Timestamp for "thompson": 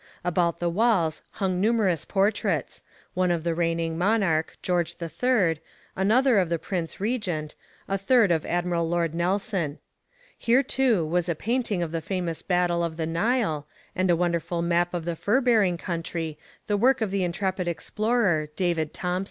18.95-19.19